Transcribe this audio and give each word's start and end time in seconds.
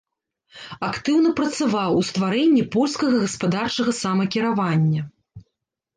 Актыўна 0.87 1.33
працаваў 1.41 1.91
у 1.99 2.01
стварэнні 2.09 2.63
польскага 2.77 3.15
гаспадарчага 3.27 3.91
самакіравання. 4.01 5.01